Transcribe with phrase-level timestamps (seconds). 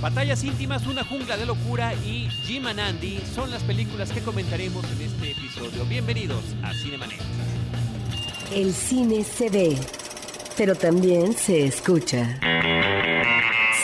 [0.00, 4.84] Batallas íntimas, una jungla de locura y Jim and Andy son las películas que comentaremos
[4.92, 5.84] en este episodio.
[5.86, 7.18] Bienvenidos a Cinemanet.
[8.54, 9.76] El cine se ve,
[10.56, 12.38] pero también se escucha.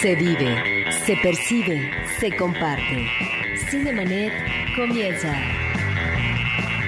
[0.00, 1.90] Se vive, se percibe,
[2.21, 3.08] se comparte.
[3.69, 4.33] Cinemanet
[4.76, 5.35] comienza.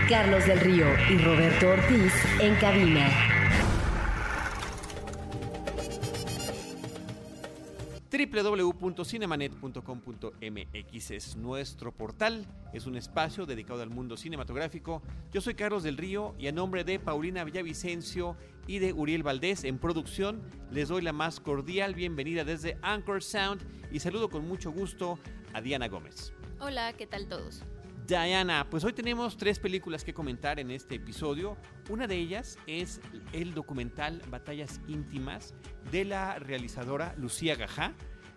[0.09, 3.36] Carlos del Río y Roberto Ortiz en cabina.
[8.43, 12.45] www.cinemanet.com.mx es nuestro portal,
[12.75, 15.03] es un espacio dedicado al mundo cinematográfico.
[15.33, 18.37] Yo soy Carlos del Río y a nombre de Paulina Villavicencio
[18.67, 23.63] y de Uriel Valdés en producción les doy la más cordial bienvenida desde Anchor Sound
[23.91, 25.19] y saludo con mucho gusto
[25.55, 26.35] a Diana Gómez.
[26.61, 27.63] Hola, ¿qué tal todos?
[28.07, 31.57] Diana, pues hoy tenemos tres películas que comentar en este episodio.
[31.89, 33.01] Una de ellas es
[33.33, 35.55] el documental Batallas íntimas
[35.91, 37.95] de la realizadora Lucía Gajá,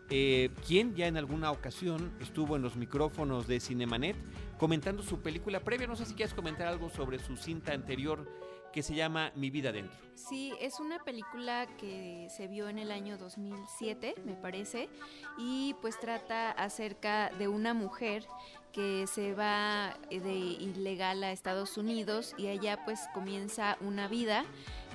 [0.09, 4.15] eh, quien ya en alguna ocasión estuvo en los micrófonos de Cinemanet
[4.57, 5.87] comentando su película previa.
[5.87, 8.27] No sé si quieres comentar algo sobre su cinta anterior
[8.71, 9.97] que se llama Mi vida dentro.
[10.15, 14.89] Sí, es una película que se vio en el año 2007, me parece,
[15.37, 18.27] y pues trata acerca de una mujer
[18.71, 24.45] que se va de ilegal a Estados Unidos y allá pues comienza una vida,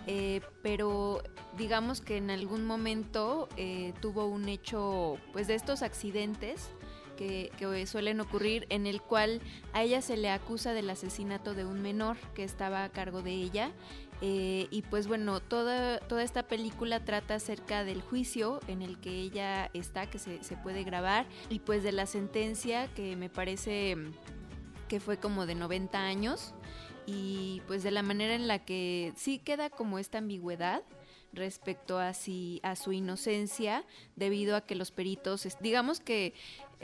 [0.06, 1.22] eh, pero
[1.56, 6.70] digamos que en algún momento eh, tuvo un hecho pues de estos accidentes
[7.16, 9.40] que, que, suelen ocurrir en el cual
[9.72, 13.30] a ella se le acusa del asesinato de un menor que estaba a cargo de
[13.30, 13.70] ella.
[14.20, 19.10] Eh, y pues bueno, toda, toda esta película trata acerca del juicio en el que
[19.10, 23.96] ella está, que se, se puede grabar, y pues de la sentencia que me parece
[24.88, 26.54] que fue como de 90 años,
[27.06, 30.82] y pues de la manera en la que sí queda como esta ambigüedad
[31.32, 36.32] respecto a si a su inocencia debido a que los peritos digamos que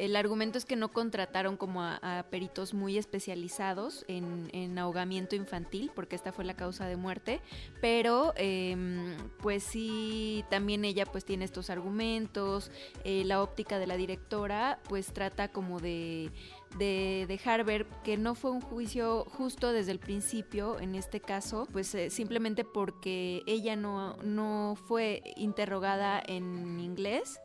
[0.00, 5.90] el argumento es que no contrataron como a, peritos muy especializados en, en, ahogamiento infantil,
[5.94, 7.40] porque esta fue la causa de muerte,
[7.82, 12.70] pero eh, pues sí, también ella pues tiene estos argumentos,
[13.04, 16.30] eh, la óptica de la directora pues trata como de
[16.78, 21.66] de dejar ver que no fue un juicio justo desde el principio, en este caso,
[21.72, 27.40] pues eh, simplemente porque ella no, no fue interrogada en inglés,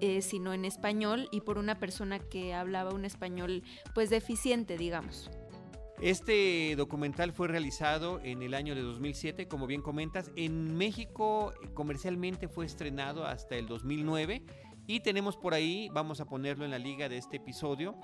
[0.00, 3.62] eh, sino en español y por una persona que hablaba un español
[3.94, 5.30] pues deficiente, digamos.
[6.00, 10.30] Este documental fue realizado en el año de 2007, como bien comentas.
[10.34, 14.42] En México comercialmente fue estrenado hasta el 2009
[14.86, 17.96] y tenemos por ahí, vamos a ponerlo en la liga de este episodio,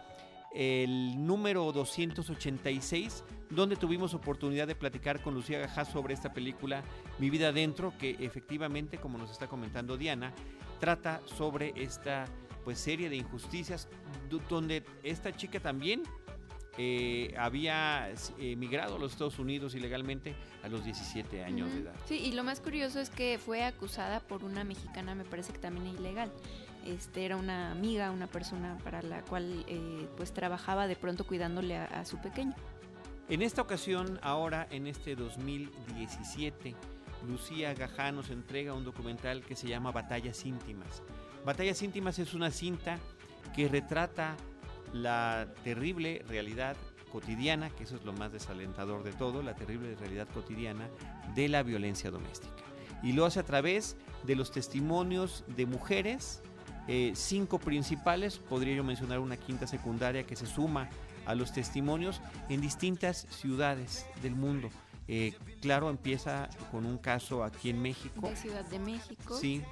[0.57, 6.83] el número 286, donde tuvimos oportunidad de platicar con Lucía Gajá sobre esta película
[7.19, 10.33] Mi vida adentro, que efectivamente, como nos está comentando Diana,
[10.81, 12.25] trata sobre esta
[12.65, 13.89] pues serie de injusticias
[14.49, 16.03] donde esta chica también
[16.79, 21.75] eh, había emigrado a los Estados Unidos ilegalmente a los 17 años uh -huh.
[21.75, 21.95] de edad.
[22.07, 25.59] Sí, y lo más curioso es que fue acusada por una mexicana, me parece que
[25.59, 26.33] también ilegal.
[26.87, 31.77] Este era una amiga, una persona para la cual eh, pues trabajaba de pronto cuidándole
[31.77, 32.55] a, su pequeño.
[33.29, 36.77] En esta ocasión, ahora en este 2017,
[37.27, 41.03] Lucía Gajá nos entrega un documental que se llama Batallas íntimas.
[41.45, 42.99] Batallas íntimas es una cinta
[43.55, 44.37] que retrata
[44.93, 46.77] la terrible realidad
[47.11, 50.89] cotidiana, que eso es lo más desalentador de todo, la terrible realidad cotidiana
[51.35, 52.63] de la violencia doméstica.
[53.03, 56.43] Y lo hace a través de los testimonios de mujeres,
[56.89, 60.89] eh, cinco principales, podría yo mencionar una quinta secundaria que se suma
[61.27, 64.71] a los testimonios en distintas ciudades del mundo.
[65.09, 68.29] Eh, claro, empieza con un caso aquí en México.
[68.29, 69.39] De Ciudad de México.
[69.39, 69.63] Sí.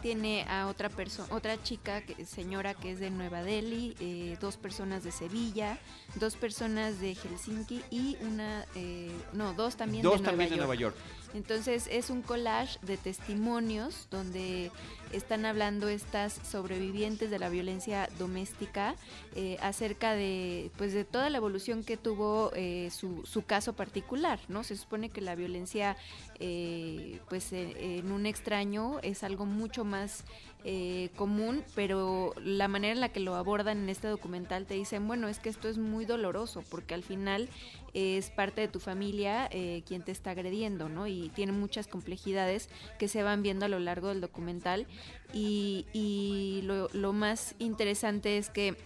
[0.00, 4.56] Tiene a otra persona, otra chica, que, señora que es de Nueva Delhi, eh, dos
[4.56, 5.78] personas de Sevilla,
[6.14, 10.66] dos personas de Helsinki y una, eh, no, dos también, dos de, también Nueva de
[10.66, 10.96] Nueva York.
[11.34, 14.70] Entonces es un collage de testimonios donde
[15.12, 18.94] están hablando estas sobrevivientes de la violencia doméstica
[19.34, 24.38] eh, acerca de pues de toda la evolución que tuvo eh, su, su, caso particular,
[24.48, 24.64] ¿no?
[24.64, 25.96] Se supone que la violencia
[26.40, 30.24] eh, pues en un extraño es algo mucho más
[30.64, 35.06] eh, común, pero la manera en la que lo abordan en este documental te dicen,
[35.06, 37.48] bueno, es que esto es muy doloroso, porque al final
[37.94, 41.06] es parte de tu familia eh, quien te está agrediendo, ¿no?
[41.06, 42.68] Y tiene muchas complejidades
[42.98, 44.86] que se van viendo a lo largo del documental.
[45.32, 48.76] Y, lo, más interesante es que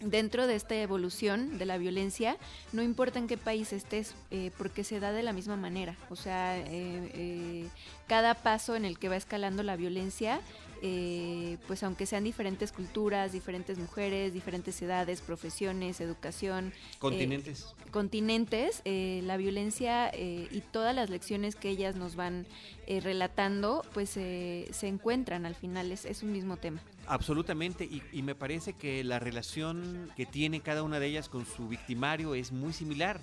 [0.00, 2.36] dentro de esta evolución de la violencia,
[2.72, 5.96] no importa en qué país estés, eh, porque se da de la misma manera.
[6.10, 7.68] O sea, eh, eh,
[8.06, 10.40] cada paso en el que va escalando la violencia
[10.82, 16.72] eh, pues aunque sean diferentes culturas, diferentes mujeres, diferentes edades, profesiones, educación.
[16.98, 17.74] Continentes.
[17.90, 22.46] continentes, la violencia y todas las lecciones que ellas nos van
[22.86, 26.80] relatando, pues se encuentran al final, es, es un mismo tema.
[27.06, 31.46] Absolutamente, y, y, me parece que la relación que tiene cada una de ellas con
[31.46, 33.20] su victimario es muy similar,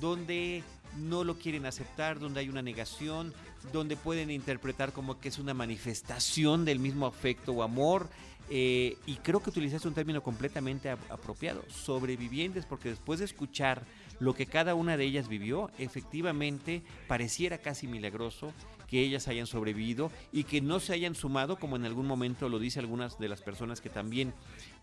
[0.00, 0.64] donde
[0.96, 3.34] no lo quieren aceptar, donde hay una negación,
[3.72, 8.08] donde pueden interpretar como que es una manifestación del mismo afecto o amor.
[8.50, 13.84] Eh, y creo que utilizaste un término completamente apropiado, sobrevivientes, porque después de escuchar
[14.20, 18.52] lo que cada una de ellas vivió, efectivamente pareciera casi milagroso
[18.88, 22.58] que ellas hayan sobrevivido y que no se hayan sumado, como en algún momento lo
[22.58, 24.32] dice algunas de las personas que también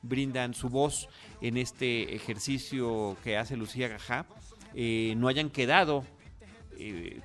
[0.03, 1.09] brindan su voz
[1.41, 4.27] en este ejercicio que hace Lucía Gajá,
[4.77, 6.03] eh, no hayan quedado
[6.77, 7.21] eh,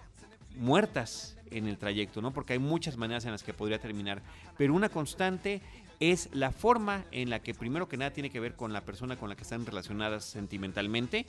[0.57, 2.33] muertas en el trayecto, ¿no?
[2.33, 4.23] Porque hay muchas maneras en las que podría terminar,
[4.57, 5.61] pero una constante
[5.99, 9.17] es la forma en la que primero que nada tiene que ver con la persona
[9.17, 11.27] con la que están relacionadas sentimentalmente.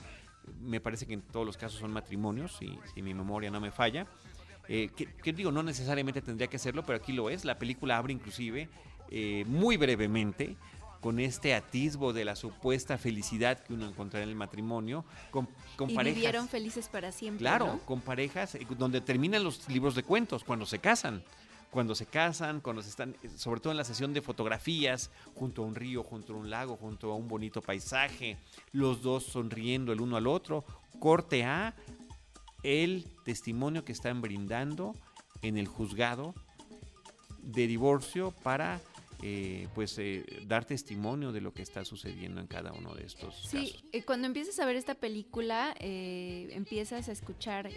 [0.60, 4.06] Me parece que en todos los casos son matrimonios, si, mi memoria no me falla.
[4.68, 7.44] Eh, que, digo, no necesariamente tendría que hacerlo, pero aquí lo es.
[7.44, 8.68] La película abre inclusive
[9.46, 10.56] muy brevemente
[11.02, 15.90] con este atisbo de la supuesta felicidad que uno encontrará en el matrimonio, con, con
[15.90, 16.14] y parejas.
[16.14, 17.40] vivieron felices para siempre.
[17.40, 21.22] Claro, con parejas eh, donde terminan los libros de cuentos, cuando se casan.
[21.72, 25.66] Cuando se casan, cuando se están, sobre todo en la sesión de fotografías, junto a
[25.66, 28.36] un río, junto a un lago, junto a un bonito paisaje,
[28.72, 30.64] los dos sonriendo el uno al otro.
[31.00, 31.74] Corte A,
[32.62, 34.94] el testimonio que están brindando
[35.40, 36.34] en el juzgado
[37.40, 38.82] de divorcio para
[39.24, 43.48] eh, pues eh, dar testimonio de lo que está sucediendo en cada uno de estos
[43.48, 43.84] sí, casos.
[43.92, 47.70] Eh, cuando empiezas a ver esta película, empiezas a escuchar,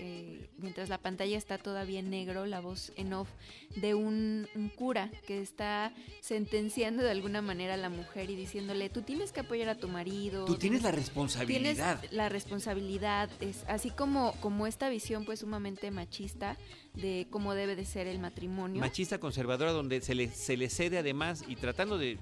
[0.58, 3.30] mientras la pantalla está todavía en negro, la voz en off
[3.76, 9.04] de un, cura que está sentenciando de alguna manera a la mujer y diciéndole, tú
[9.04, 10.46] tienes que apoyar a tu marido.
[10.46, 12.00] Tú tienes, la responsabilidad.
[12.00, 16.58] Tienes la responsabilidad, es así como, como esta visión pues sumamente machista
[16.96, 18.80] de cómo debe de ser el matrimonio.
[18.80, 22.18] Machista conservadora donde se le, se le cede además y tratando de,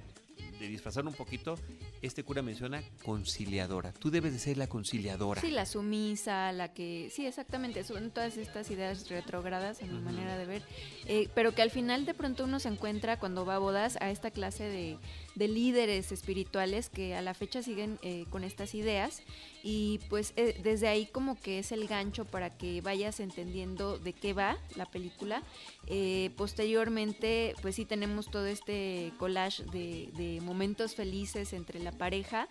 [0.58, 1.56] de disfrazar un poquito,
[2.02, 3.92] este cura menciona conciliadora.
[3.92, 5.40] Tú debes de ser la conciliadora.
[5.40, 7.10] Sí, la sumisa, la que...
[7.12, 10.62] Sí, exactamente, son todas estas ideas retrogradas en mi manera de ver,
[11.06, 14.10] eh, pero que al final de pronto uno se encuentra cuando va a bodas a
[14.10, 14.98] esta clase de,
[15.34, 19.22] de líderes espirituales que a la fecha siguen eh, con estas ideas
[19.62, 24.12] y pues eh, desde ahí como que es el gancho para que vayas entendiendo de
[24.12, 25.42] qué va la película.
[25.86, 32.48] Eh, posteriormente pues sí tenemos todo este collage de, de momentos felices entre la pareja,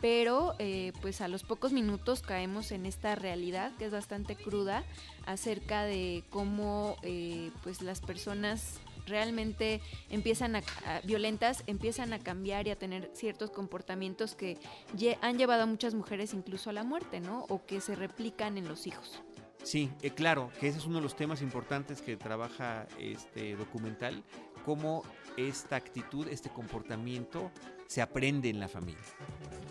[0.00, 0.54] pero
[1.00, 4.84] pues a los pocos minutos caemos en esta realidad que es bastante cruda
[5.24, 6.96] acerca de cómo
[7.62, 9.80] pues las personas realmente
[10.10, 10.62] empiezan a,
[11.04, 14.58] violentas empiezan a cambiar y a tener ciertos comportamientos que
[15.20, 17.44] han llevado a muchas mujeres incluso a la muerte, ¿no?
[17.48, 19.22] O que se replican en los hijos.
[19.62, 24.22] Sí, eh, claro, que ese es uno de los temas importantes que trabaja este documental,
[24.64, 25.02] cómo
[25.36, 27.50] esta actitud, este comportamiento
[27.88, 29.02] se aprende en la familia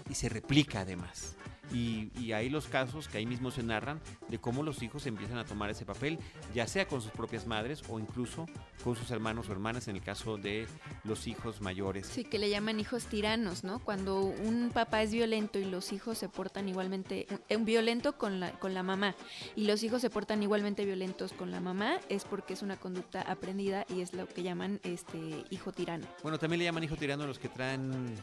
[0.09, 1.37] y se replica además.
[1.73, 5.45] Y, hay los casos que ahí mismo se narran de cómo los hijos empiezan a
[5.45, 6.19] tomar ese papel,
[6.53, 8.45] ya sea con sus propias madres o incluso
[8.83, 10.67] con sus hermanos o hermanas en el caso de
[11.03, 12.07] los hijos mayores.
[12.07, 13.79] Sí, que le llaman hijos tiranos, ¿no?
[13.79, 18.51] Cuando un papá es violento y los hijos se portan igualmente, un violento con la,
[18.59, 19.15] con la mamá
[19.55, 23.21] y los hijos se portan igualmente violentos con la mamá, es porque es una conducta
[23.21, 26.05] aprendida y es lo que llaman este hijo tirano.
[26.21, 28.15] Bueno, también le llaman hijo tirano a los que traen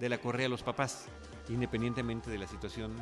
[0.00, 1.06] de la correa a los papás
[1.48, 2.94] independientemente de la situación,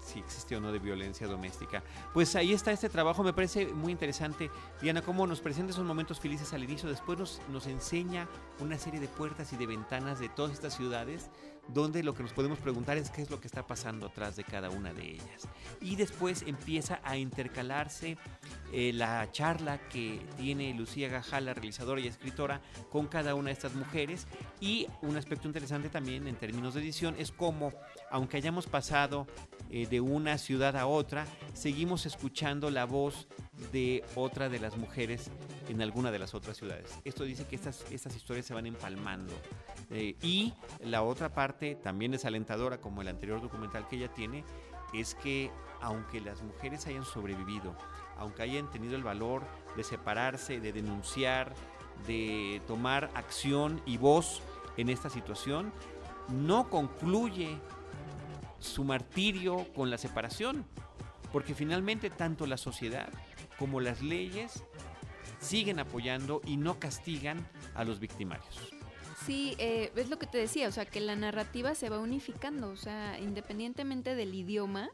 [0.00, 1.82] si existe o no de violencia doméstica.
[2.12, 4.50] Pues ahí está este trabajo, me parece muy interesante.
[4.80, 8.28] Diana, cómo nos presenta esos momentos felices al inicio, después nos, nos enseña
[8.60, 11.30] una serie de puertas y de ventanas de todas estas ciudades
[11.68, 14.44] donde lo que nos podemos preguntar es qué es lo que está pasando atrás de
[14.44, 15.48] cada una de ellas.
[15.80, 18.18] Y después empieza a intercalarse
[18.72, 23.74] eh, la charla que tiene Lucía Gajala, realizadora y escritora, con cada una de estas
[23.74, 24.26] mujeres.
[24.60, 27.72] Y un aspecto interesante también en términos de edición es cómo,
[28.10, 29.26] aunque hayamos pasado
[29.70, 33.28] eh, de una ciudad a otra, seguimos escuchando la voz
[33.72, 35.30] de otra de las mujeres
[35.68, 36.98] en alguna de las otras ciudades.
[37.04, 39.32] Esto dice que estas, estas historias se van empalmando.
[39.90, 41.51] Eh, y la otra parte
[41.82, 44.44] también es alentadora, como el anterior documental que ella tiene,
[44.92, 47.74] es que aunque las mujeres hayan sobrevivido,
[48.18, 49.42] aunque hayan tenido el valor
[49.76, 51.54] de separarse, de denunciar,
[52.06, 54.42] de tomar acción y voz
[54.76, 55.72] en esta situación,
[56.28, 57.58] no concluye
[58.60, 60.64] su martirio con la separación,
[61.32, 63.08] porque finalmente tanto la sociedad
[63.58, 64.64] como las leyes
[65.40, 68.71] siguen apoyando y no castigan a los victimarios.
[69.24, 72.70] Sí, eh, es lo que te decía, o sea, que la narrativa se va unificando,
[72.70, 74.90] o sea, independientemente del idioma,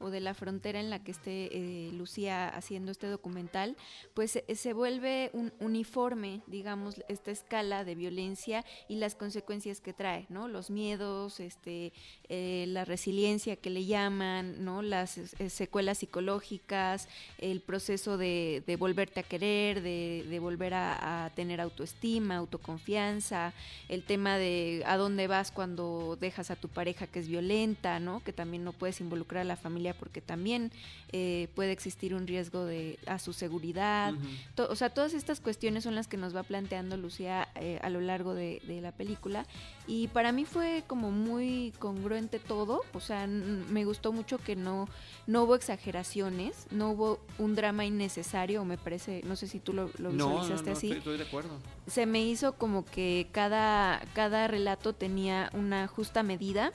[0.00, 3.76] o de la frontera en la que esté eh, Lucía haciendo este documental,
[4.14, 9.92] pues eh, se vuelve un uniforme, digamos, esta escala de violencia y las consecuencias que
[9.92, 10.48] trae, ¿no?
[10.48, 11.92] Los miedos, este,
[12.28, 14.80] eh, la resiliencia que le llaman, ¿no?
[14.82, 22.36] Las secuelas psicológicas, el proceso de, volverte a querer, de, volver a, a, tener autoestima,
[22.36, 23.52] autoconfianza,
[23.88, 28.24] el tema de a dónde vas cuando dejas a tu pareja que es violenta, ¿no?
[28.24, 30.72] Que también no puedes involucrar a la familia porque también
[31.12, 34.14] eh, puede existir un riesgo de, a su seguridad.
[34.56, 38.00] o sea, todas estas cuestiones son las que nos va planteando Lucía eh, a lo
[38.00, 39.46] largo de, la película.
[39.86, 42.82] Y para mí fue como muy congruente todo.
[42.92, 44.88] O sea, me gustó mucho que no,
[45.26, 49.90] no hubo exageraciones, no hubo un drama innecesario, me parece, no sé si tú lo,
[49.98, 50.92] lo visualizaste así.
[50.92, 51.58] Estoy, de acuerdo.
[51.86, 56.72] Se me hizo como que cada, cada relato tenía una justa medida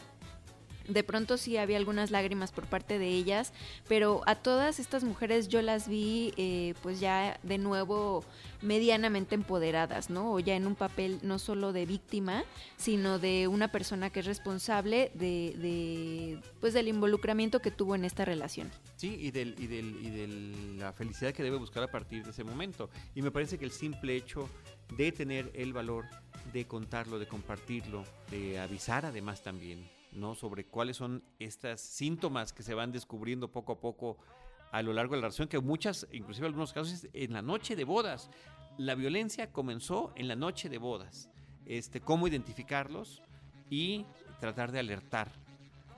[0.87, 3.53] de pronto sí había algunas lágrimas por parte de ellas,
[3.87, 8.23] pero a todas estas mujeres yo las vi eh, pues ya de nuevo
[8.61, 10.33] medianamente empoderadas, ¿no?
[10.33, 12.43] O ya en un papel no solo de víctima,
[12.77, 18.05] sino de una persona que es responsable de, de pues del involucramiento que tuvo en
[18.05, 18.71] esta relación.
[18.95, 22.31] Sí, y, del, y, del, y de la felicidad que debe buscar a partir de
[22.31, 22.89] ese momento.
[23.13, 24.49] Y me parece que el simple hecho
[24.95, 26.05] de tener el valor
[26.53, 30.35] de contarlo, de compartirlo, de avisar además también ¿no?
[30.35, 34.17] Sobre cuáles son estas síntomas que se van descubriendo poco a poco
[34.71, 37.75] a lo largo de la relación, que muchas, inclusive en algunos casos, en la noche
[37.75, 38.29] de bodas.
[38.77, 41.29] La violencia comenzó en la noche de bodas.
[41.65, 43.21] Este, cómo identificarlos
[43.69, 44.05] y
[44.39, 45.31] tratar de alertar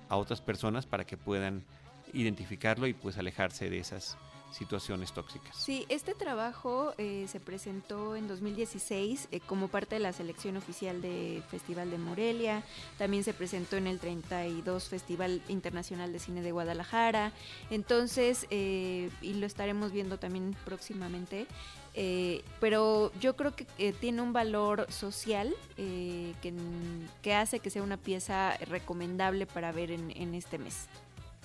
[0.09, 1.65] a otras personas para que puedan
[2.13, 4.17] identificarlo y pues alejarse de esas
[4.51, 5.55] situaciones tóxicas.
[5.55, 11.01] Sí, este trabajo eh, se presentó en 2016 eh, como parte de la selección oficial
[11.01, 12.63] de Festival de Morelia,
[12.97, 17.33] también se presentó en el 32 Festival Internacional de Cine de Guadalajara,
[17.69, 21.47] entonces, eh, y lo estaremos viendo también próximamente,
[22.59, 29.47] pero yo creo que tiene un valor social que, hace que sea una pieza recomendable
[29.47, 30.87] para ver en este mes.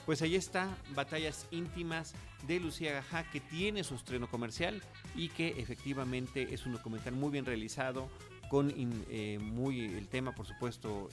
[0.05, 2.15] Pues ahí está, Batallas íntimas
[2.49, 4.83] de Lucía Gajá, que tiene su estreno comercial
[5.15, 8.11] y que efectivamente es un documental muy bien realizado,
[8.51, 11.09] con eh, muy el tema, por supuesto,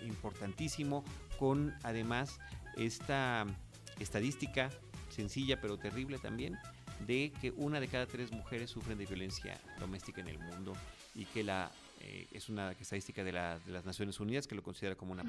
[0.00, 1.04] importantísimo,
[1.38, 2.38] con además
[2.76, 3.46] esta
[3.98, 4.70] estadística
[5.10, 6.56] sencilla pero terrible también
[7.06, 10.74] de que una de cada tres mujeres sufren de violencia doméstica en el mundo
[11.14, 11.70] y que la
[12.02, 15.22] eh, es una estadística de, las Naciones Unidas que lo considera como una...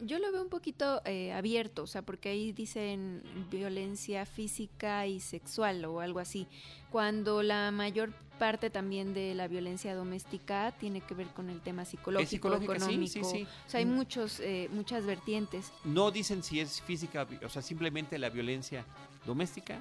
[0.00, 5.20] Yo lo veo un poquito eh, abierto, o sea, porque ahí dicen violencia física y
[5.20, 6.48] sexual o algo así,
[6.90, 11.84] cuando la mayor parte también de la violencia doméstica tiene que ver con el tema
[11.84, 13.20] psicológico, económico.
[13.20, 13.94] O sea, hay mm.
[13.94, 15.72] muchos, eh, muchas vertientes.
[15.84, 18.84] No dicen si es física, o sea, simplemente la violencia
[19.24, 19.80] doméstica,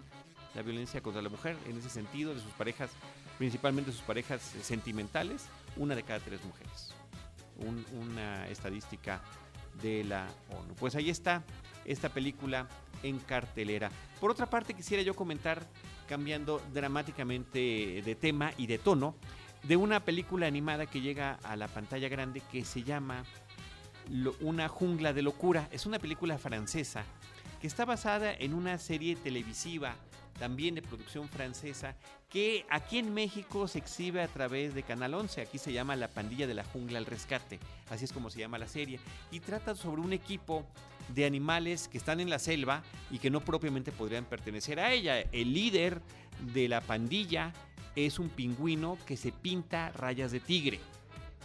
[0.54, 2.92] la violencia contra la mujer, en ese sentido, de sus parejas,
[3.38, 6.94] principalmente sus parejas sentimentales, una de cada tres mujeres.
[7.94, 9.22] una estadística
[9.82, 10.74] de la ONU.
[10.76, 11.44] Pues ahí está
[11.86, 12.68] esta película
[13.04, 13.92] en cartelera.
[14.20, 15.66] Por otra parte, quisiera yo comentar,
[16.08, 19.16] cambiando dramáticamente de tema y de tono,
[19.64, 23.24] de una película animada que llega a la pantalla grande que se llama
[24.42, 25.68] Una jungla de locura.
[25.72, 27.04] Es una película francesa
[27.60, 29.96] que está basada en una serie televisiva
[30.40, 31.96] también de producción francesa,
[32.30, 35.42] que aquí en México se exhibe a través de Canal 11.
[35.42, 38.58] Aquí se llama La Pandilla de la Jungla al Rescate, así es como se llama
[38.58, 39.00] la serie.
[39.32, 40.66] Y trata sobre un equipo
[41.10, 45.20] de animales que están en la selva y que no propiamente podrían pertenecer a ella.
[45.20, 46.02] El líder
[46.54, 47.54] de la pandilla
[47.96, 50.80] es un pingüino que se pinta rayas de tigre.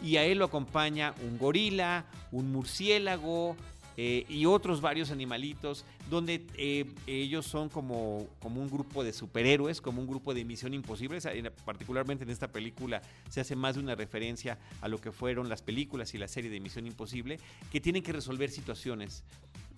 [0.03, 3.57] Y a él lo acompaña un gorila, un murciélago,
[4.03, 9.83] eh, y otros varios animalitos, donde eh, ellos son como, como un grupo de superhéroes,
[9.83, 11.19] como un grupo de misión imposible.
[11.67, 15.61] Particularmente en esta película se hace más de una referencia a lo que fueron las
[15.61, 17.39] películas y la serie de Misión Imposible,
[17.71, 19.23] que tienen que resolver situaciones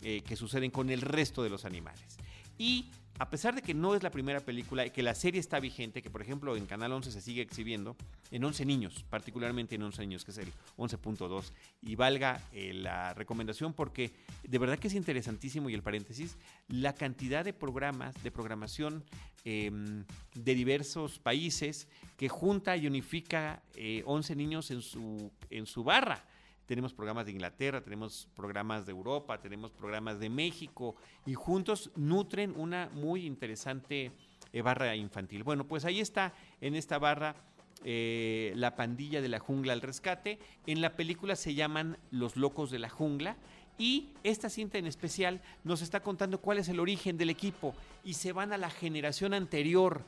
[0.05, 2.17] eh, que suceden con el resto de los animales.
[2.59, 2.87] Y
[3.19, 6.03] a pesar de que no es la primera película y que la serie está vigente,
[6.03, 7.97] que por ejemplo en Canal 11 se sigue exhibiendo,
[8.31, 13.15] en 11 niños, particularmente en 11 niños, que es el 11.2, y valga eh, la
[13.15, 16.37] recomendación porque de verdad que es interesantísimo y el paréntesis,
[16.69, 19.05] la cantidad de programas, de programación
[19.45, 20.05] em,
[20.35, 23.63] de diversos países que junta y unifica
[24.05, 26.25] 11 eh, niños en su, en su barra
[26.73, 32.55] tenemos programas de Inglaterra, tenemos programas de Europa, tenemos programas de México y juntos nutren
[32.57, 34.11] una muy interesante
[34.55, 35.43] eh, barra infantil.
[35.43, 37.37] Bueno, pues ahí está en esta barra
[37.85, 40.39] eh, la pandilla de la jungla al rescate.
[40.67, 43.37] En la película se llaman Los Locos de la Jungla.
[43.77, 48.15] Y esta cinta en especial nos está contando cuál es el origen del equipo y
[48.15, 50.01] se van a la generación anterior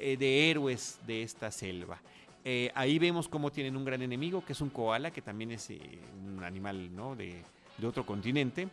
[0.00, 2.00] eh, de héroes de esta selva.
[2.50, 5.68] Eh, ahí vemos cómo tienen un gran enemigo, que es un koala, que también es
[5.68, 7.14] un animal ¿no?
[7.14, 7.44] de,
[7.86, 8.70] otro continente,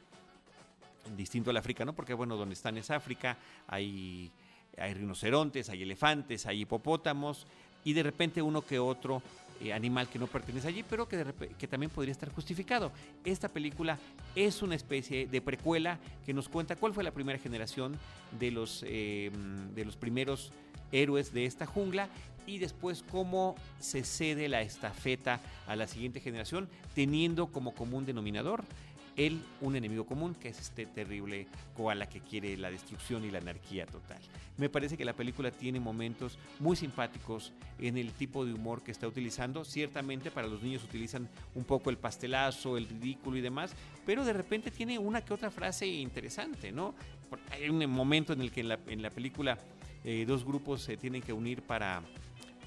[1.18, 4.32] distinto al africano, porque bueno, donde están es África, hay,
[4.78, 7.48] hay rinocerontes, hay elefantes, hay hipopótamos,
[7.84, 9.22] y de repente uno que otro
[9.60, 12.94] eh, animal que no pertenece allí, pero que, también podría estar justificado.
[13.26, 14.00] Esta película
[14.36, 18.00] es una especie de precuela que nos cuenta cuál fue la primera generación
[18.40, 19.32] de los, eh,
[19.76, 20.54] de los primeros
[20.94, 22.08] héroes de esta jungla
[22.46, 28.64] y después cómo se cede la estafeta a la siguiente generación teniendo como común denominador
[29.16, 33.40] él un enemigo común, que es este terrible koala que quiere la destrucción y la
[33.40, 34.20] anarquía total.
[34.58, 38.92] Me parece que la película tiene momentos muy simpáticos en el tipo de humor que
[38.92, 39.64] está utilizando.
[39.66, 43.74] Ciertamente para los niños utilizan un poco el pastelazo, el ridículo y demás,
[44.06, 46.94] pero de repente tiene una que otra frase interesante, ¿no?
[47.52, 49.58] Hay un momento en el que en la, película
[50.04, 52.02] eh, dos grupos se tienen que unir para,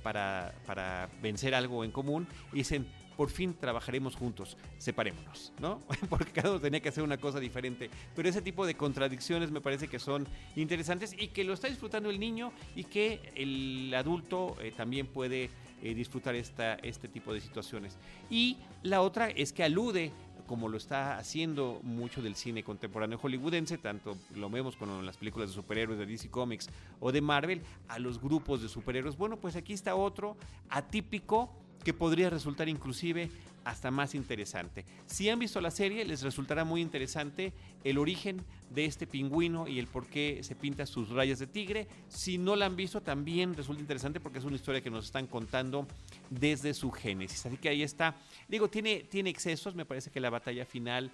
[0.03, 2.87] para, para vencer algo en común y dicen,
[3.19, 5.83] por fin trabajaremos juntos, separémonos, ¿no?
[6.09, 7.91] Porque cada uno tenía que hacer una cosa diferente.
[8.15, 10.25] Pero ese tipo de contradicciones me parece que son
[10.55, 15.51] interesantes y que lo está disfrutando el niño y que el adulto eh, también puede
[15.83, 17.97] eh, disfrutar esta, este tipo de situaciones.
[18.31, 20.13] Y la otra es que alude
[20.49, 25.51] como lo está haciendo mucho del cine contemporáneo hollywoodense, tanto lo vemos con las películas
[25.51, 29.17] de superhéroes de DC Comics o de Marvel, a los grupos de superhéroes.
[29.17, 30.37] Bueno, pues aquí está otro
[30.71, 31.53] atípico
[31.85, 33.31] que podría resultar inclusive
[33.65, 34.85] hasta más interesante.
[35.07, 37.53] Si han visto la serie, les resultará muy interesante
[37.85, 41.87] el origen de este pingüino y el por qué se pinta sus rayas de tigre.
[42.09, 45.27] Si no la han visto, también resulta interesante porque es una historia que nos están
[45.27, 45.87] contando
[46.31, 47.45] desde su génesis.
[47.45, 48.17] Así que ahí está.
[48.49, 51.11] Digo, tiene, tiene excesos, me parece que la batalla final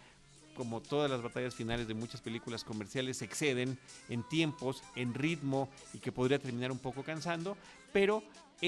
[0.54, 3.76] como todas las batallas finales de muchas películas comerciales, exceden
[4.08, 7.56] en tiempos, en ritmo y que podría terminar un poco cansando,
[7.92, 8.22] pero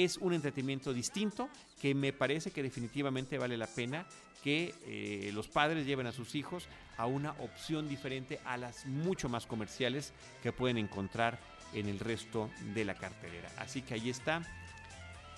[0.04, 1.48] es un entretenimiento distinto
[1.80, 4.04] que me parece que definitivamente vale la pena
[4.44, 9.30] que eh, los padres lleven a sus hijos a una opción diferente a las mucho
[9.30, 11.38] más comerciales que pueden encontrar
[11.72, 13.50] en el resto de la cartelera.
[13.56, 14.42] Así que ahí está.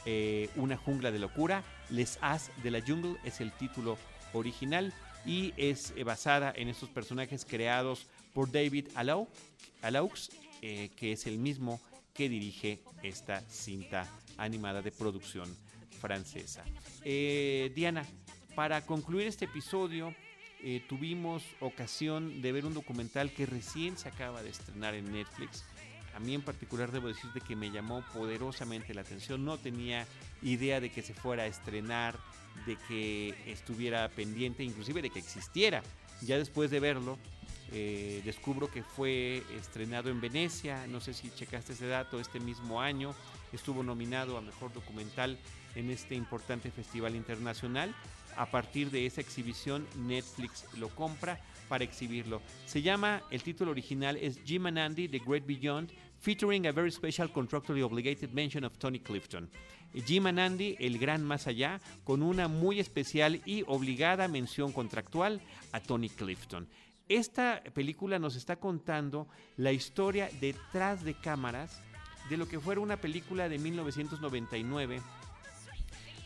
[0.05, 1.63] Eh, una jungla de locura.
[1.91, 3.97] Les As de la Jungle es el título
[4.33, 4.93] original
[5.25, 11.81] y es eh, basada en estos personajes creados por David Alaux, que es el mismo
[12.13, 15.55] que dirige esta cinta animada de producción
[16.01, 16.65] francesa.
[17.05, 18.05] Eh, Diana,
[18.55, 20.15] para concluir este episodio,
[20.61, 25.65] eh, tuvimos ocasión de ver un documental que recién se acaba de estrenar en Netflix.
[26.15, 29.45] A mí en particular debo decirte que me llamó poderosamente la atención.
[29.45, 30.07] No tenía
[30.43, 32.19] idea de que se fuera a estrenar,
[32.67, 35.83] de que estuviera pendiente, inclusive de que existiera.
[36.23, 37.19] Ya después de verlo,
[37.71, 40.89] eh, descubro que fue estrenado en Venecia.
[40.89, 43.15] No sé si checaste ese dato este mismo año
[43.53, 45.39] estuvo nominado a Mejor Documental
[45.75, 47.95] en este importante festival internacional.
[48.37, 52.41] A partir de esa exhibición, Netflix lo compra para exhibirlo.
[52.67, 56.91] Se llama, el título original es Jim and Andy, The Great Beyond, featuring a very
[56.91, 59.51] special contractually obligated mention of Tony Clifton.
[60.07, 65.41] Jim and Andy, El Gran Más Allá, con una muy especial y obligada mención contractual
[65.73, 66.69] a Tony Clifton.
[67.09, 71.81] Esta película nos está contando la historia detrás de cámaras
[72.29, 75.01] de lo que fuera una película de 1999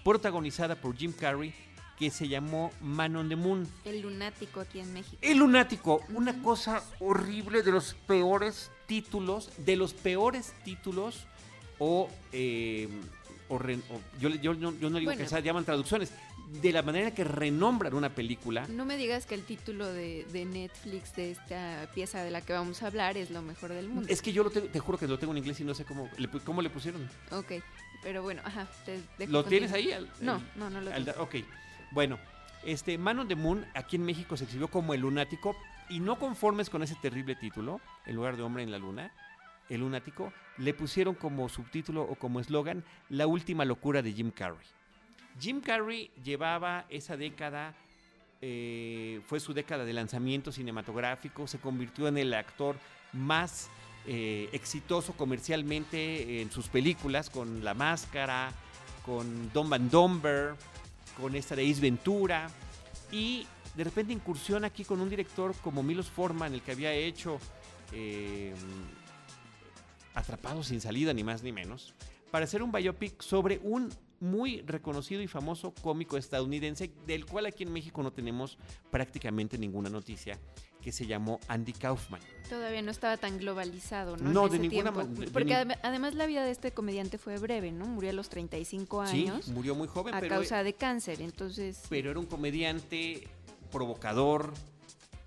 [0.04, 1.54] protagonizada por Jim Carrey
[1.98, 3.68] que se llamó Man on the Moon.
[3.84, 5.16] El lunático aquí en México.
[5.20, 11.26] El lunático, una cosa horrible de los peores títulos, de los peores títulos
[11.78, 12.88] o, eh,
[14.20, 16.12] yo, yo, no digo que se llaman traducciones,
[16.60, 18.66] de la manera que renombran una película.
[18.68, 22.82] No me digas que el título de, Netflix de esta pieza de la que vamos
[22.82, 24.08] a hablar es lo mejor del mundo.
[24.10, 26.10] Es que yo lo te juro que lo tengo en inglés y no sé cómo,
[26.18, 27.08] le, cómo le pusieron.
[27.30, 27.52] Ok,
[28.02, 28.68] pero bueno, ajá.
[29.28, 29.90] ¿Lo tienes ahí?
[30.20, 31.22] no, no, no lo tengo.
[31.22, 31.36] ok,
[31.92, 32.18] bueno,
[32.64, 35.56] este Man on the Moon aquí en México se exhibió como El Lunático
[35.88, 39.12] y no conformes con ese terrible título, en lugar de Hombre en la Luna,
[39.68, 44.66] El Lunático, le pusieron como subtítulo o como eslogan La última locura de Jim Carrey.
[45.40, 47.74] Jim Carrey llevaba esa década,
[48.40, 52.76] eh, fue su década de lanzamiento cinematográfico, se convirtió en el actor
[53.12, 53.68] más
[54.06, 58.52] eh, exitoso comercialmente en sus películas, con La Máscara,
[59.04, 60.54] con Don Van Domber,
[61.20, 62.48] con esta de Ace Ventura,
[63.10, 67.38] y de repente incursiona aquí con un director como Milos Forman, el que había hecho...
[67.92, 68.54] Eh,
[70.14, 71.94] atrapado sin salida, ni más ni menos,
[72.30, 73.90] para hacer un biopic sobre un
[74.22, 78.56] muy reconocido y famoso cómico estadounidense, del cual aquí en México no tenemos
[78.90, 80.38] prácticamente ninguna noticia,
[80.80, 82.20] que se llamó Andy Kaufman.
[82.48, 84.30] Todavía no estaba tan globalizado, ¿no?
[84.32, 85.30] No, En de ninguna manera.
[85.32, 87.86] Porque adem- además la vida de este comediante fue breve, ¿no?
[87.86, 91.20] Murió a los 35 Sí, años murió muy joven, a pero, causa de cáncer.
[91.20, 93.26] Entonces, pero era un comediante
[93.72, 94.52] provocador,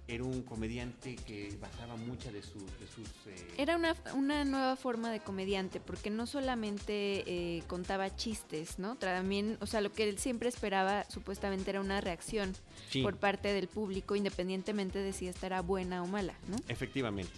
[0.08, 3.08] era un comediante que basaba muchas de, sus de sus...
[3.28, 8.96] eh, Era una, una nueva forma de comediante, porque no solamente eh, contaba chistes, ¿no?
[8.98, 12.54] También, o sea, lo que él siempre esperaba supuestamente era una reacción
[12.89, 16.58] sí, por parte del público, independientemente de si esta era buena o mala, ¿no?
[16.68, 17.32] efectivamente.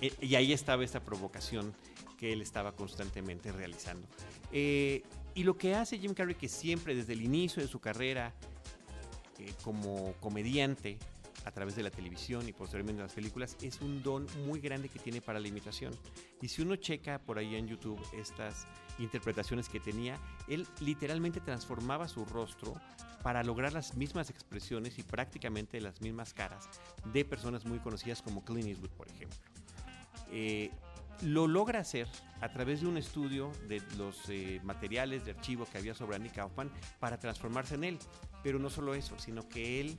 [0.00, 1.74] E- y ahí estaba esta provocación
[2.18, 4.06] que él estaba constantemente realizando.
[4.50, 5.02] Eh,
[5.34, 8.32] y lo que hace Jim Carrey, que siempre desde el inicio de su carrera
[9.38, 10.98] eh, como comediante,
[11.44, 14.98] a través de la televisión y posteriormente las películas, es un don muy grande que
[14.98, 15.92] tiene para la imitación.
[16.42, 18.66] Y si uno checa por ahí en YouTube estas
[18.98, 22.74] interpretaciones que tenía, él literalmente transformaba su rostro
[23.22, 26.68] para lograr las mismas expresiones y prácticamente las mismas caras
[27.12, 29.38] de personas muy conocidas como Clint Eastwood, por ejemplo.
[30.30, 30.70] Eh,
[31.22, 32.06] lo logra hacer
[32.40, 36.30] a través de un estudio de los eh, materiales de archivo que había sobre Andy
[36.30, 36.70] Kaufman
[37.00, 37.98] para transformarse en él.
[38.42, 39.98] Pero no solo eso, sino que él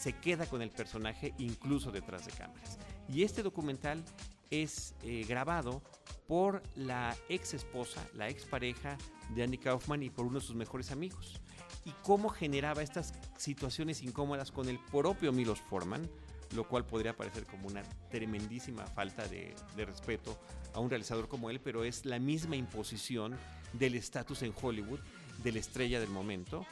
[0.00, 2.78] se queda con el personaje incluso detrás de cámaras.
[3.08, 4.02] Y este documental
[4.50, 5.82] es eh, grabado
[6.26, 8.96] por la ex esposa, la ex pareja
[9.34, 11.38] de Andy Kaufman y por uno de sus mejores amigos.
[11.84, 16.08] Y cómo generaba estas situaciones incómodas con el propio Milos Forman,
[16.54, 20.40] lo cual podría parecer como una tremendísima falta de, de respeto
[20.72, 23.36] a un realizador como él, pero es la misma imposición
[23.74, 25.00] del estatus en Hollywood,
[25.44, 26.66] de la estrella del momento,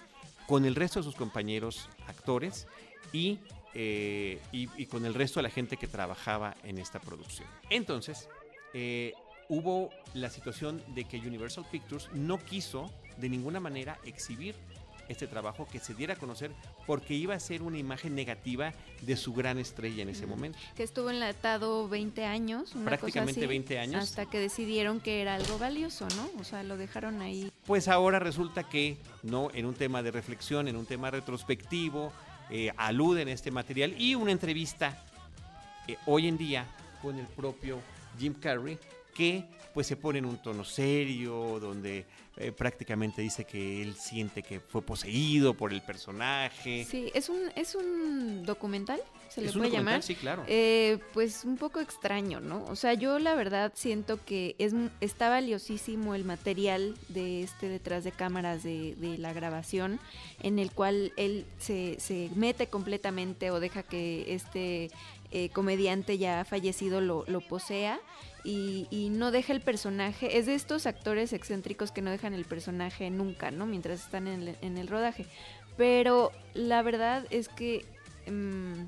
[0.47, 2.67] con el resto de sus compañeros actores
[3.13, 3.39] y,
[3.75, 7.49] eh, y, y con el resto de la gente que trabajaba en esta producción.
[7.71, 8.29] Entonces,
[8.75, 9.13] eh,
[9.49, 14.55] hubo la situación de que Universal Pictures no quiso de ninguna manera exhibir
[15.09, 16.51] este trabajo que se diera a conocer
[16.87, 20.59] porque iba a ser una imagen negativa de su gran estrella en ese momento.
[20.77, 24.03] Que estuvo enlatado 20 años, una Prácticamente cosa así, 20 años.
[24.03, 26.41] Hasta que decidieron que era algo valioso, ¿no?
[26.41, 27.51] O sea, lo dejaron ahí.
[27.65, 29.49] Pues ahora resulta que, ¿no?
[29.55, 32.13] En un tema de reflexión, en un tema retrospectivo,
[32.51, 35.05] eh, aluden a este material y una entrevista
[35.87, 36.67] eh, hoy en día
[37.03, 37.81] con el propio
[38.19, 38.79] Jim Carrey
[39.15, 42.07] que pues se pone en un tono serio, donde
[42.37, 46.87] eh, prácticamente dice que él siente que fue poseído por el personaje.
[46.89, 50.03] Sí, es un, es un documental, se le puede llamar.
[50.03, 50.45] sí, claro.
[50.47, 52.65] Eh, pues un poco extraño, ¿no?
[52.65, 58.05] O sea, yo la verdad siento que es, está valiosísimo el material de este detrás
[58.05, 60.01] de cámaras de, de la grabación,
[60.43, 64.91] en el cual él se, se mete completamente o deja que este
[65.31, 68.01] eh, comediante ya fallecido lo, lo posea
[68.45, 70.39] y, y no deja el personaje.
[70.39, 73.67] Es de estos actores excéntricos que no dejan el personaje nunca, ¿no?
[73.67, 75.27] Mientras están en el, en el rodaje.
[75.77, 77.85] Pero la verdad es que...
[78.27, 78.87] mm,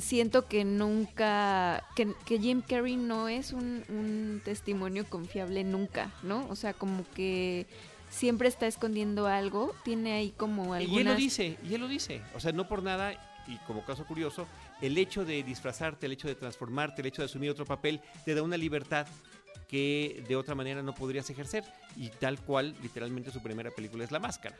[0.00, 6.46] siento que nunca, que, que Jim Carrey no es un, un testimonio confiable nunca, ¿no?
[6.48, 7.66] O sea, como que
[8.10, 11.16] siempre está escondiendo algo, tiene ahí como Y él lo algunas...
[11.16, 12.22] dice, y él lo dice.
[12.34, 13.12] O sea, no por nada,
[13.46, 14.46] y como caso curioso,
[14.80, 18.34] el hecho de disfrazarte, el hecho de transformarte, el hecho de asumir otro papel, te
[18.34, 19.06] da una libertad
[19.68, 21.64] que de otra manera no podrías ejercer.
[21.96, 24.56] Y tal cual, literalmente su primera película es La Máscara.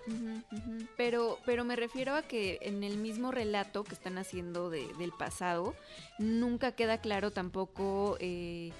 [0.96, 5.12] Pero, pero me refiero a que en el mismo relato que están haciendo de- del
[5.12, 5.74] pasado,
[6.18, 8.70] nunca queda claro tampoco, eh,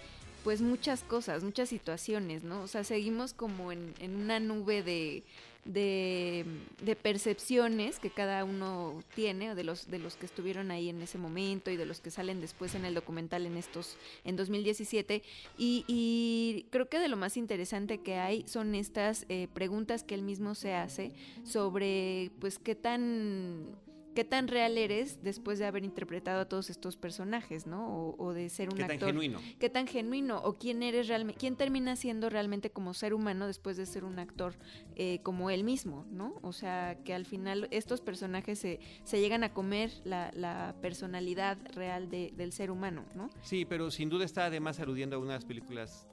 [0.45, 2.63] pues muchas cosas, muchas situaciones, ¿no?
[2.63, 5.25] O sea, seguimos como en, en una nube de,
[5.65, 6.45] de,
[6.83, 11.19] de percepciones que cada uno tiene, de los, de los que estuvieron ahí en ese
[11.19, 15.23] momento y de los que salen después en el documental en estos, en 2017.
[15.59, 20.15] Y, y creo que de lo más interesante que hay son estas eh, preguntas que
[20.15, 21.13] él mismo se hace
[21.45, 23.77] sobre, pues, qué tan
[24.15, 27.87] qué tan real eres después de haber interpretado a todos estos personajes, ¿no?
[27.87, 29.09] O, o de ser un Qué tan actor.
[29.09, 29.41] genuino.
[29.59, 30.39] ¿Qué tan genuino?
[30.43, 31.39] ¿O quién eres realmente?
[31.41, 34.55] ¿Quién termina siendo realmente como ser humano después de ser un actor
[34.97, 36.35] eh, como él mismo, ¿no?
[36.43, 41.59] O sea, que al final estos personajes se, se llegan a comer la, la personalidad
[41.75, 43.31] real de- del ser humano, ¿no?
[43.43, 46.07] Sí, pero sin duda está además aludiendo a unas películas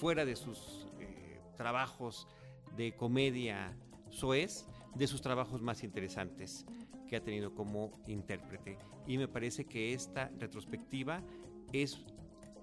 [0.00, 2.26] fuera de sus eh, trabajos
[2.76, 3.74] de comedia
[4.10, 6.64] soez, de sus trabajos más interesantes
[7.08, 8.78] que ha tenido como intérprete.
[9.06, 11.22] Y me parece que esta retrospectiva
[11.72, 12.04] es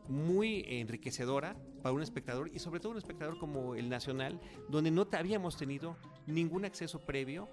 [0.08, 5.08] muy enriquecedora para un espectador y sobre todo un espectador como el Nacional, donde no
[5.14, 7.50] habíamos tenido ningún acceso previo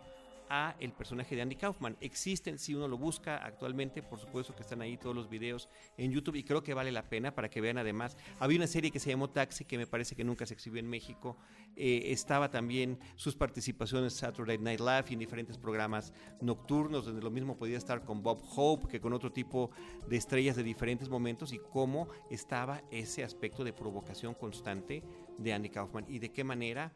[0.51, 1.97] a el personaje de Andy Kaufman.
[2.01, 6.11] Existen, si uno lo busca actualmente, por supuesto que están ahí todos los videos en
[6.11, 8.17] YouTube y creo que vale la pena para que vean además.
[8.41, 10.89] Había una serie que se llamó Taxi que me parece que nunca se exhibió en
[10.89, 11.37] México.
[11.77, 17.23] Eh, estaba también sus participaciones en Saturday Night Live y en diferentes programas nocturnos, donde
[17.23, 19.71] lo mismo podía estar con Bob Hope que con otro tipo
[20.09, 25.05] de estrellas de diferentes momentos y cómo estaba ese aspecto de provocación constante
[25.39, 26.93] de Andy Kaufman y de qué manera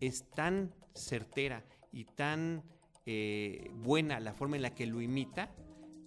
[0.00, 2.62] es tan certera y tan
[3.06, 5.54] eh, buena la forma en la que lo imita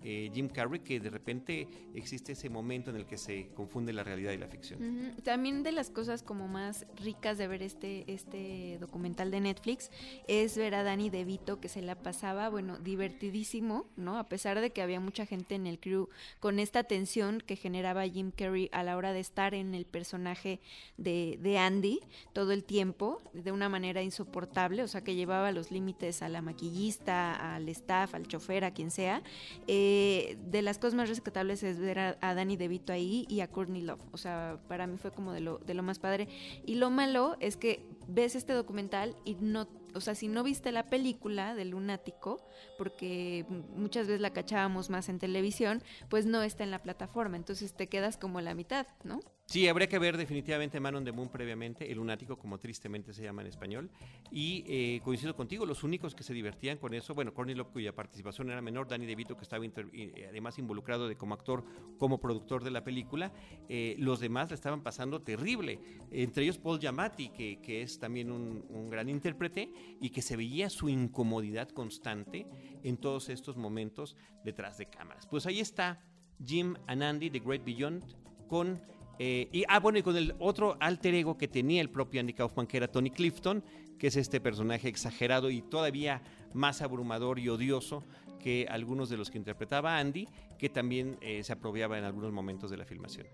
[0.04, 4.04] eh, Jim Carrey que de repente existe ese momento en el que se confunde la
[4.04, 5.14] realidad y la ficción.
[5.24, 9.92] También de las cosas como más ricas de ver este, este documental de Netflix
[10.28, 14.18] es ver a Danny DeVito que se la pasaba, bueno, divertidísimo, ¿no?
[14.18, 16.10] A pesar de que había mucha gente en el crew
[16.40, 20.62] con esta tensión que generaba Jim Carrey a la hora de estar en el personaje
[20.98, 22.00] de, de Andy
[22.32, 26.42] todo el tiempo, de una manera insoportable, o sea, que llevaba los límites a la
[26.42, 29.22] maquillista, al staff, al chofer, a quien sea.
[29.68, 33.48] Eh, eh, de las cosas más rescatables es ver a, Danny DeVito ahí y a
[33.48, 34.06] Courtney Love.
[34.12, 36.28] O sea, para mí fue como de lo, de lo más padre.
[36.64, 40.72] Y lo malo es que ves este documental y no o sea, si no viste
[40.72, 42.46] la película de Lunático,
[42.78, 43.44] porque
[43.76, 47.88] muchas veces la cachábamos más en televisión, pues no está en la plataforma, entonces te
[47.88, 49.20] quedas como la mitad, ¿no?
[49.50, 53.24] Sí, habría que ver definitivamente Man on the Moon previamente, El Lunático, como tristemente se
[53.24, 53.90] llama en español.
[54.30, 57.96] Y eh, coincido contigo, los únicos que se divertían con eso, bueno, Courtney Love, cuya
[57.96, 61.66] participación era menor, Danny DeVito, que estaba eh, además involucrado de como actor,
[61.98, 63.34] como productor de la película,
[63.68, 65.80] eh, los demás la estaban pasando terrible.
[66.12, 70.38] Entre ellos Paul Giamatti, que, que es también un, un gran intérprete, y que se
[70.38, 72.46] veía su incomodidad constante
[72.84, 75.26] en todos estos momentos detrás de cámaras.
[75.26, 76.04] Pues ahí está
[76.46, 78.06] Jim and Andy, The Great Beyond,
[78.48, 78.80] con...
[79.20, 82.34] Eh, y, ah, bueno, y con el otro alter ego que tenía el propio Andy
[82.34, 83.64] Kaufman, que era Tony Clifton,
[84.00, 86.22] que es este personaje exagerado y todavía
[86.54, 88.04] más abrumador y odioso
[88.40, 90.28] que algunos de los que interpretaba Andy,
[90.58, 93.28] que también eh, se apropiaba en algunos momentos de la filmación.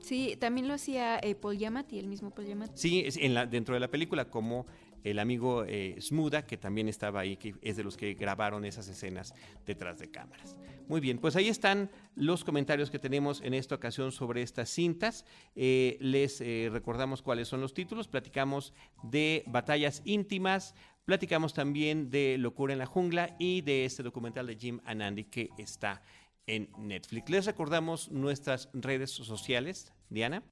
[0.00, 2.72] Sí, también lo hacía eh, Paul Giamatti, el mismo Paul Giamatti.
[2.74, 4.66] Sí, en la, dentro de la película, como
[5.04, 8.88] el amigo eh, Smuda, que también estaba ahí, que es de los que grabaron esas
[8.88, 10.56] escenas detrás de cámaras.
[10.88, 15.24] Muy bien, pues ahí están los comentarios que tenemos en esta ocasión sobre estas cintas.
[15.54, 18.08] Eh, les eh, recordamos cuáles son los títulos.
[18.08, 24.46] Platicamos de batallas íntimas, platicamos también de Locura en la Jungla y de este documental
[24.46, 26.02] de Jim Anandi que está
[26.46, 27.30] en Netflix.
[27.30, 30.44] Les recordamos nuestras redes sociales, Diana.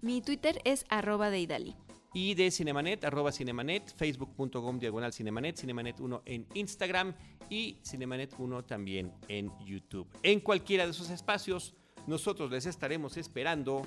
[0.00, 1.76] Mi Twitter es arroba de Idali
[2.16, 7.14] y de Cinemanet, arroba Cinemanet, facebook.com diagonal Cinemanet, Cinemanet1 en Instagram
[7.50, 10.08] y Cinemanet1 también en YouTube.
[10.22, 11.74] En cualquiera de esos espacios,
[12.06, 13.82] nosotros les estaremos esperando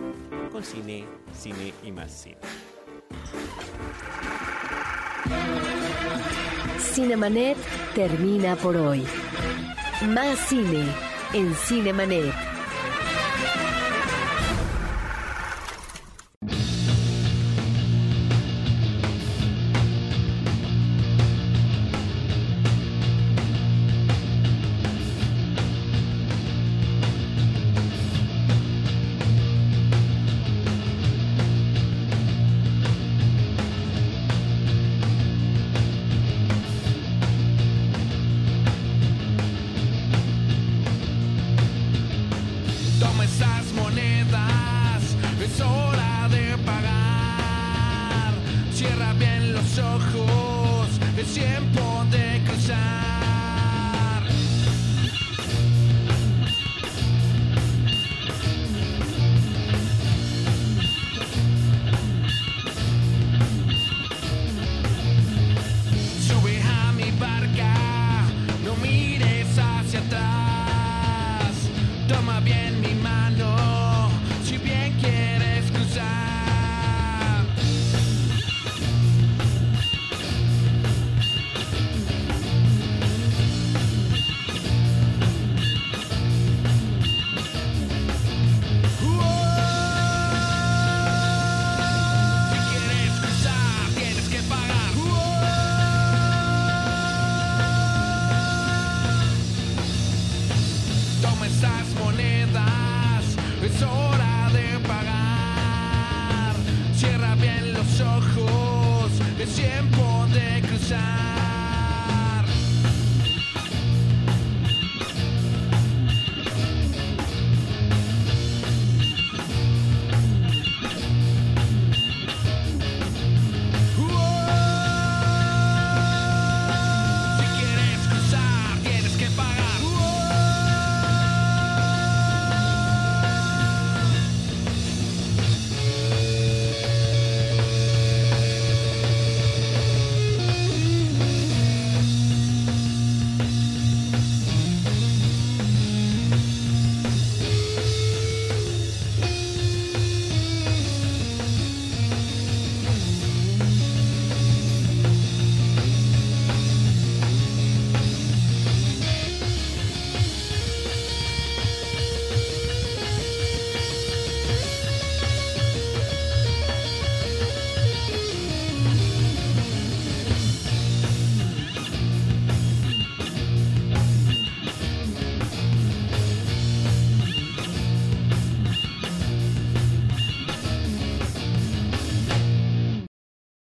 [0.52, 2.38] con cine, cine y más cine.
[6.78, 7.58] Cinemanet
[7.96, 9.04] termina por hoy.
[10.08, 10.86] Más cine
[11.34, 12.32] en Cinemanet.